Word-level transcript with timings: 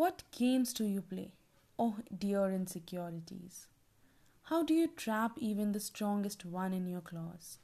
What 0.00 0.22
games 0.32 0.72
do 0.72 0.86
you 0.86 1.02
play? 1.02 1.34
Oh, 1.78 1.98
dear 2.16 2.50
insecurities. 2.50 3.66
How 4.44 4.62
do 4.62 4.72
you 4.72 4.86
trap 4.86 5.32
even 5.36 5.72
the 5.72 5.78
strongest 5.78 6.46
one 6.46 6.72
in 6.72 6.86
your 6.86 7.02
claws? 7.02 7.58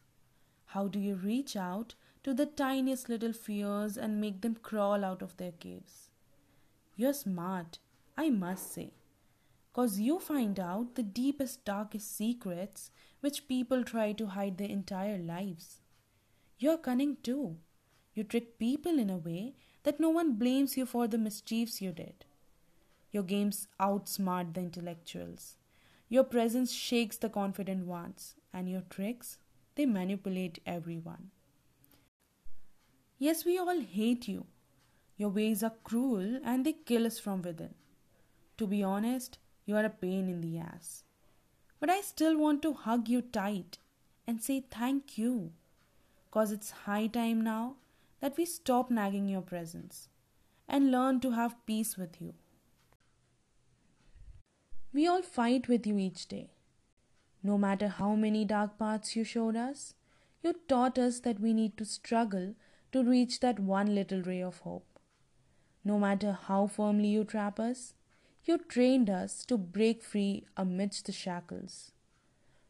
How 0.67 0.87
do 0.87 0.99
you 0.99 1.15
reach 1.15 1.57
out 1.57 1.95
to 2.25 2.35
the 2.35 2.45
tiniest 2.45 3.09
little 3.09 3.33
fears 3.33 3.97
and 3.97 4.21
make 4.21 4.43
them 4.43 4.55
crawl 4.55 5.03
out 5.03 5.23
of 5.23 5.39
their 5.39 5.53
caves? 5.53 6.11
You're 6.95 7.15
smart, 7.15 7.79
I 8.19 8.29
must 8.29 8.71
say, 8.71 8.93
cause 9.73 9.99
you 9.99 10.19
find 10.19 10.61
out 10.61 10.95
the 10.95 11.03
deepest, 11.03 11.65
darkest 11.65 12.15
secrets 12.15 12.91
which 13.21 13.49
people 13.49 13.83
try 13.83 14.13
to 14.13 14.27
hide 14.27 14.59
their 14.59 14.69
entire 14.69 15.17
lives. 15.17 15.81
You're 16.59 16.77
cunning 16.77 17.17
too. 17.23 17.57
You 18.17 18.25
trick 18.25 18.59
people 18.59 18.99
in 18.99 19.11
a 19.11 19.19
way 19.19 19.53
that 19.83 20.01
no 20.01 20.09
one 20.09 20.37
blames 20.37 20.75
you 20.75 20.87
for 20.87 21.07
the 21.07 21.19
mischiefs 21.19 21.83
you 21.83 21.93
did. 21.93 22.25
Your 23.13 23.23
games 23.23 23.69
outsmart 23.79 24.55
the 24.55 24.61
intellectuals. 24.61 25.57
Your 26.09 26.25
presence 26.25 26.73
shakes 26.73 27.19
the 27.19 27.29
confident 27.29 27.85
ones, 27.85 28.35
and 28.55 28.71
your 28.71 28.81
tricks, 28.89 29.37
they 29.75 29.85
manipulate 29.85 30.61
everyone. 30.65 31.31
Yes, 33.19 33.45
we 33.45 33.59
all 33.59 33.81
hate 33.81 34.27
you. 34.27 34.47
Your 35.19 35.29
ways 35.29 35.63
are 35.63 35.75
cruel 35.85 36.41
and 36.43 36.65
they 36.65 36.73
kill 36.73 37.07
us 37.07 37.19
from 37.19 37.43
within. 37.43 37.75
To 38.57 38.67
be 38.67 38.83
honest, 38.83 39.39
you 39.67 39.77
are 39.77 39.85
a 39.85 39.91
pain 39.91 40.31
in 40.31 40.41
the 40.41 40.59
ass. 40.59 41.05
But 41.81 41.91
I 41.91 42.01
still 42.01 42.39
want 42.39 42.63
to 42.63 42.73
hug 42.73 43.09
you 43.09 43.21
tight 43.21 43.77
and 44.27 44.43
say 44.43 44.65
thank 44.71 45.19
you. 45.19 45.53
Cause 46.31 46.51
it's 46.51 46.71
high 46.71 47.09
time 47.09 47.43
now 47.43 47.77
that 48.21 48.37
we 48.37 48.45
stop 48.45 48.91
nagging 48.91 49.29
your 49.29 49.43
presence 49.43 50.09
and 50.69 50.91
learn 50.91 51.21
to 51.21 51.33
have 51.33 51.65
peace 51.67 51.97
with 51.97 52.21
you. 52.21 52.35
We 54.93 55.07
all 55.07 55.23
fight 55.23 55.69
with 55.69 55.87
you 55.87 55.99
each 55.99 56.27
day. 56.27 56.51
No 57.43 57.59
matter 57.59 57.89
how 57.89 58.15
many 58.15 58.45
dark 58.45 58.79
paths 58.79 59.15
you 59.15 59.25
showed 59.25 59.57
us, 59.57 59.95
you 60.43 60.55
taught 60.69 60.99
us 60.99 61.21
that 61.21 61.41
we 61.41 61.53
need 61.53 61.77
to 61.77 61.85
struggle 61.85 62.55
to 62.93 63.05
reach 63.05 63.41
that 63.41 63.61
one 63.61 63.95
little 63.95 64.23
ray 64.23 64.43
of 64.43 64.59
hope. 64.61 64.99
No 65.85 65.99
matter 65.99 66.33
how 66.33 66.67
firmly 66.67 67.09
you 67.09 67.25
trap 67.25 67.61
us, 67.61 67.95
you 68.45 68.59
trained 68.59 69.11
us 69.11 69.45
to 69.47 69.59
break 69.59 70.03
free 70.03 70.47
amidst 70.57 71.07
the 71.07 71.13
shackles. 71.13 71.93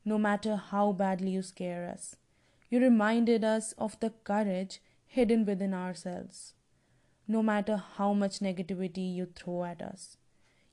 No 0.04 0.18
matter 0.18 0.56
how 0.56 0.92
badly 0.92 1.30
you 1.30 1.42
scare 1.42 1.88
us, 1.88 2.16
you 2.70 2.80
reminded 2.80 3.44
us 3.44 3.72
of 3.78 3.98
the 4.00 4.10
courage 4.24 4.80
hidden 5.16 5.46
within 5.46 5.72
ourselves. 5.72 6.52
No 7.26 7.42
matter 7.42 7.76
how 7.96 8.12
much 8.12 8.40
negativity 8.40 9.14
you 9.14 9.26
throw 9.34 9.64
at 9.64 9.80
us, 9.80 10.18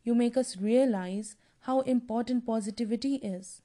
you 0.04 0.14
make 0.14 0.36
us 0.36 0.58
realize 0.58 1.38
how 1.62 1.80
important 1.82 2.46
positivity 2.46 3.16
is. 3.16 3.62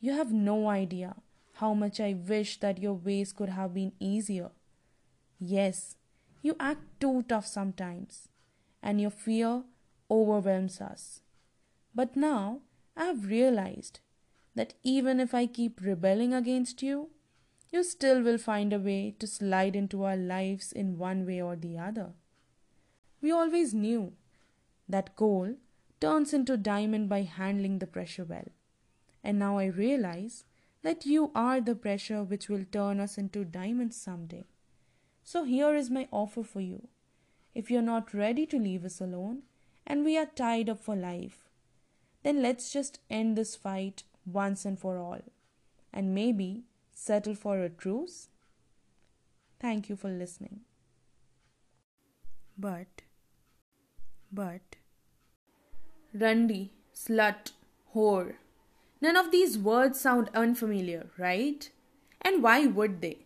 You 0.00 0.12
have 0.14 0.32
no 0.32 0.68
idea 0.68 1.14
how 1.60 1.74
much 1.74 2.00
I 2.00 2.16
wish 2.32 2.58
that 2.58 2.82
your 2.82 2.94
ways 2.94 3.32
could 3.32 3.50
have 3.50 3.72
been 3.72 3.92
easier. 4.00 4.50
Yes, 5.38 5.94
you 6.42 6.56
act 6.58 6.82
too 6.98 7.22
tough 7.28 7.46
sometimes, 7.46 8.28
and 8.82 9.00
your 9.00 9.10
fear 9.10 9.62
overwhelms 10.10 10.80
us. 10.80 11.20
But 11.94 12.16
now 12.16 12.62
I 12.96 13.04
have 13.04 13.28
realized 13.28 14.00
that 14.56 14.74
even 14.82 15.20
if 15.20 15.34
I 15.34 15.46
keep 15.46 15.80
rebelling 15.80 16.34
against 16.34 16.82
you, 16.82 17.10
you 17.72 17.82
still 17.84 18.22
will 18.22 18.38
find 18.38 18.72
a 18.72 18.78
way 18.78 19.14
to 19.18 19.26
slide 19.26 19.76
into 19.76 20.02
our 20.04 20.16
lives 20.16 20.72
in 20.72 20.98
one 20.98 21.26
way 21.26 21.40
or 21.40 21.56
the 21.56 21.78
other. 21.78 22.12
We 23.22 23.30
always 23.30 23.74
knew 23.74 24.12
that 24.88 25.14
coal 25.16 25.54
turns 26.00 26.32
into 26.32 26.56
diamond 26.56 27.08
by 27.08 27.22
handling 27.22 27.78
the 27.78 27.86
pressure 27.86 28.24
well. 28.24 28.48
And 29.22 29.38
now 29.38 29.58
I 29.58 29.66
realize 29.66 30.44
that 30.82 31.04
you 31.04 31.30
are 31.34 31.60
the 31.60 31.74
pressure 31.74 32.24
which 32.24 32.48
will 32.48 32.64
turn 32.72 33.00
us 33.00 33.18
into 33.18 33.44
diamonds 33.44 33.96
someday. 33.96 34.46
So 35.22 35.44
here 35.44 35.74
is 35.76 35.90
my 35.90 36.08
offer 36.10 36.42
for 36.42 36.60
you. 36.60 36.88
If 37.54 37.70
you're 37.70 37.82
not 37.82 38.14
ready 38.14 38.46
to 38.46 38.58
leave 38.58 38.84
us 38.84 39.00
alone 39.00 39.42
and 39.86 40.04
we 40.04 40.16
are 40.16 40.26
tied 40.26 40.70
up 40.70 40.80
for 40.80 40.96
life, 40.96 41.48
then 42.22 42.42
let's 42.42 42.72
just 42.72 43.00
end 43.10 43.36
this 43.36 43.56
fight 43.56 44.02
once 44.24 44.64
and 44.64 44.78
for 44.78 44.98
all. 44.98 45.20
And 45.92 46.14
maybe 46.14 46.64
settle 47.00 47.34
for 47.34 47.58
a 47.58 47.70
truce? 47.70 48.28
Thank 49.58 49.88
you 49.88 49.96
for 49.96 50.10
listening. 50.10 50.60
But, 52.58 53.02
but, 54.30 54.76
Randi, 56.12 56.72
slut, 56.94 57.52
whore. 57.94 58.34
None 59.00 59.16
of 59.16 59.30
these 59.30 59.56
words 59.56 59.98
sound 59.98 60.28
unfamiliar, 60.34 61.06
right? 61.16 61.70
And 62.20 62.42
why 62.42 62.66
would 62.66 63.00
they? 63.00 63.24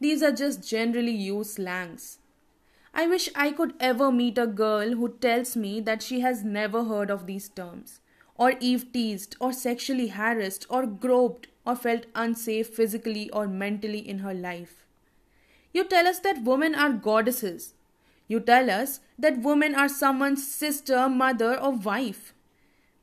These 0.00 0.22
are 0.22 0.32
just 0.32 0.68
generally 0.68 1.16
used 1.16 1.52
slangs. 1.52 2.18
I 2.92 3.06
wish 3.06 3.30
I 3.34 3.52
could 3.52 3.72
ever 3.80 4.12
meet 4.12 4.36
a 4.36 4.46
girl 4.46 4.90
who 4.90 5.08
tells 5.08 5.56
me 5.56 5.80
that 5.80 6.02
she 6.02 6.20
has 6.20 6.44
never 6.44 6.84
heard 6.84 7.10
of 7.10 7.26
these 7.26 7.48
terms, 7.48 8.00
or 8.36 8.52
eve 8.60 8.92
teased, 8.92 9.36
or 9.40 9.54
sexually 9.54 10.08
harassed, 10.08 10.66
or 10.68 10.84
groped, 10.86 11.46
or 11.66 11.74
felt 11.74 12.06
unsafe 12.14 12.68
physically 12.68 13.30
or 13.30 13.46
mentally 13.46 14.06
in 14.06 14.18
her 14.18 14.34
life. 14.34 14.84
You 15.72 15.84
tell 15.84 16.06
us 16.06 16.20
that 16.20 16.44
women 16.44 16.74
are 16.74 16.92
goddesses. 16.92 17.74
You 18.28 18.40
tell 18.40 18.70
us 18.70 19.00
that 19.18 19.42
women 19.42 19.74
are 19.74 19.88
someone's 19.88 20.46
sister, 20.46 21.08
mother, 21.08 21.60
or 21.60 21.72
wife. 21.72 22.34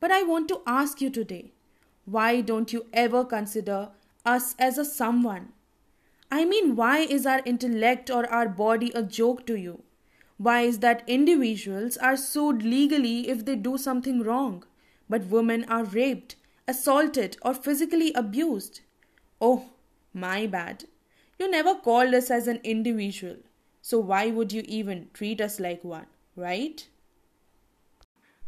But 0.00 0.10
I 0.10 0.22
want 0.22 0.48
to 0.48 0.62
ask 0.66 1.00
you 1.00 1.10
today 1.10 1.52
why 2.04 2.40
don't 2.40 2.72
you 2.72 2.86
ever 2.92 3.24
consider 3.24 3.90
us 4.24 4.56
as 4.58 4.78
a 4.78 4.84
someone? 4.84 5.52
I 6.30 6.44
mean, 6.44 6.74
why 6.74 7.00
is 7.00 7.26
our 7.26 7.42
intellect 7.44 8.10
or 8.10 8.26
our 8.26 8.48
body 8.48 8.90
a 8.94 9.02
joke 9.02 9.46
to 9.46 9.54
you? 9.54 9.82
Why 10.38 10.62
is 10.62 10.80
that 10.80 11.04
individuals 11.06 11.96
are 11.98 12.16
sued 12.16 12.62
legally 12.64 13.28
if 13.28 13.44
they 13.44 13.54
do 13.54 13.78
something 13.78 14.22
wrong, 14.22 14.64
but 15.08 15.26
women 15.26 15.64
are 15.66 15.84
raped, 15.84 16.36
assaulted, 16.66 17.36
or 17.42 17.54
physically 17.54 18.12
abused. 18.14 18.80
Oh, 19.40 19.70
my 20.12 20.46
bad. 20.46 20.84
You 21.38 21.50
never 21.50 21.74
called 21.74 22.14
us 22.14 22.30
as 22.30 22.46
an 22.46 22.60
individual, 22.62 23.36
so 23.80 23.98
why 23.98 24.30
would 24.30 24.52
you 24.52 24.62
even 24.66 25.08
treat 25.12 25.40
us 25.40 25.58
like 25.58 25.82
one, 25.82 26.06
right? 26.36 26.86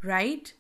Right? 0.03 0.53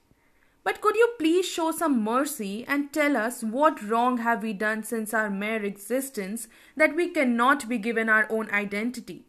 But 0.64 0.80
could 0.80 0.96
you 0.96 1.12
please 1.18 1.46
show 1.46 1.70
some 1.70 2.02
mercy 2.02 2.64
and 2.66 2.92
tell 2.92 3.16
us 3.16 3.44
what 3.44 3.82
wrong 3.82 4.18
have 4.18 4.42
we 4.42 4.54
done 4.54 4.82
since 4.82 5.12
our 5.12 5.28
mere 5.28 5.62
existence 5.62 6.48
that 6.76 6.96
we 6.96 7.08
cannot 7.08 7.68
be 7.68 7.76
given 7.76 8.08
our 8.08 8.26
own 8.30 8.50
identity? 8.50 9.26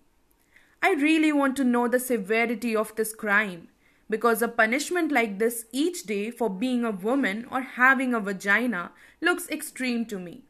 I 0.81 0.93
really 0.93 1.33
want 1.33 1.57
to 1.57 1.63
know 1.63 1.87
the 1.87 1.99
severity 1.99 2.75
of 2.75 2.95
this 2.95 3.13
crime 3.13 3.67
because 4.09 4.41
a 4.41 4.47
punishment 4.47 5.11
like 5.11 5.39
this 5.39 5.65
each 5.71 6.03
day 6.03 6.29
for 6.31 6.49
being 6.49 6.83
a 6.83 6.91
woman 6.91 7.45
or 7.51 7.61
having 7.61 8.13
a 8.13 8.19
vagina 8.19 8.91
looks 9.21 9.49
extreme 9.49 10.05
to 10.05 10.19
me. 10.19 10.43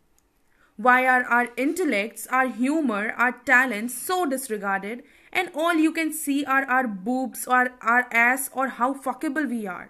Why 0.77 1.07
are 1.07 1.23
our 1.23 1.49
intellects, 1.55 2.27
our 2.27 2.47
humor, 2.47 3.13
our 3.17 3.31
talents 3.45 3.93
so 3.93 4.25
disregarded, 4.25 5.03
and 5.31 5.49
all 5.55 5.75
you 5.75 5.93
can 5.93 6.11
see 6.11 6.43
are 6.43 6.65
our 6.65 6.87
boobs 6.87 7.47
or 7.47 7.71
our 7.81 8.07
ass 8.11 8.49
or 8.53 8.67
how 8.67 8.93
fuckable 8.93 9.49
we 9.49 9.65
are? 9.65 9.89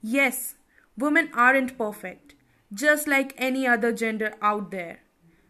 Yes, 0.00 0.54
women 0.96 1.30
aren't 1.34 1.76
perfect, 1.76 2.34
just 2.72 3.06
like 3.06 3.34
any 3.36 3.66
other 3.66 3.92
gender 3.92 4.34
out 4.40 4.70
there. 4.70 5.00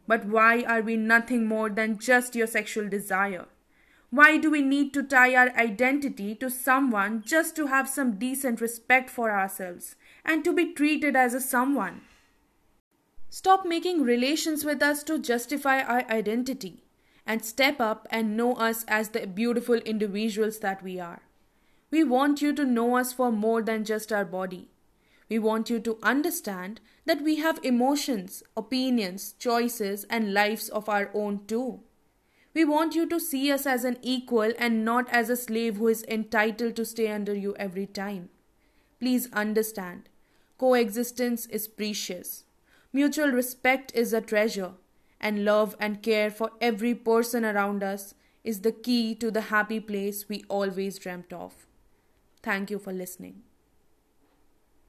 But 0.08 0.24
why 0.24 0.62
are 0.62 0.82
we 0.82 0.96
nothing 0.96 1.46
more 1.46 1.70
than 1.70 1.98
just 1.98 2.34
your 2.34 2.46
sexual 2.46 2.88
desire? 2.88 3.46
Why 4.10 4.36
do 4.36 4.50
we 4.50 4.62
need 4.62 4.94
to 4.94 5.02
tie 5.02 5.34
our 5.34 5.50
identity 5.56 6.34
to 6.36 6.48
someone 6.48 7.22
just 7.26 7.56
to 7.56 7.66
have 7.66 7.88
some 7.88 8.18
decent 8.18 8.60
respect 8.60 9.10
for 9.10 9.30
ourselves 9.30 9.96
and 10.24 10.44
to 10.44 10.52
be 10.52 10.72
treated 10.72 11.16
as 11.16 11.34
a 11.34 11.40
someone? 11.40 12.02
Stop 13.28 13.66
making 13.66 14.02
relations 14.02 14.64
with 14.64 14.80
us 14.80 15.02
to 15.02 15.18
justify 15.18 15.80
our 15.80 16.08
identity 16.08 16.84
and 17.26 17.44
step 17.44 17.80
up 17.80 18.06
and 18.10 18.36
know 18.36 18.54
us 18.54 18.84
as 18.86 19.08
the 19.08 19.26
beautiful 19.26 19.74
individuals 19.74 20.60
that 20.60 20.82
we 20.82 21.00
are. 21.00 21.22
We 21.90 22.04
want 22.04 22.40
you 22.40 22.52
to 22.54 22.64
know 22.64 22.96
us 22.96 23.12
for 23.12 23.32
more 23.32 23.62
than 23.62 23.84
just 23.84 24.12
our 24.12 24.24
body. 24.24 24.70
We 25.28 25.40
want 25.40 25.68
you 25.68 25.80
to 25.80 25.98
understand 26.04 26.80
that 27.04 27.22
we 27.22 27.36
have 27.36 27.58
emotions, 27.64 28.44
opinions, 28.56 29.34
choices, 29.38 30.04
and 30.08 30.32
lives 30.32 30.68
of 30.68 30.88
our 30.88 31.10
own 31.12 31.44
too. 31.46 31.80
We 32.56 32.64
want 32.64 32.94
you 32.94 33.04
to 33.08 33.20
see 33.20 33.52
us 33.52 33.66
as 33.66 33.84
an 33.84 33.98
equal 34.00 34.50
and 34.58 34.82
not 34.82 35.10
as 35.10 35.28
a 35.28 35.36
slave 35.36 35.76
who 35.76 35.88
is 35.88 36.06
entitled 36.08 36.74
to 36.76 36.86
stay 36.86 37.08
under 37.08 37.34
you 37.34 37.54
every 37.56 37.84
time. 37.84 38.30
Please 38.98 39.28
understand, 39.30 40.08
coexistence 40.56 41.44
is 41.44 41.68
precious. 41.68 42.44
Mutual 42.94 43.28
respect 43.28 43.92
is 43.94 44.14
a 44.14 44.22
treasure, 44.22 44.72
and 45.20 45.44
love 45.44 45.76
and 45.78 46.02
care 46.02 46.30
for 46.30 46.50
every 46.58 46.94
person 46.94 47.44
around 47.44 47.82
us 47.82 48.14
is 48.42 48.62
the 48.62 48.72
key 48.72 49.14
to 49.16 49.30
the 49.30 49.52
happy 49.52 49.78
place 49.78 50.26
we 50.26 50.42
always 50.48 50.98
dreamt 50.98 51.34
of. 51.34 51.66
Thank 52.42 52.70
you 52.70 52.78
for 52.78 52.90
listening. 52.90 53.42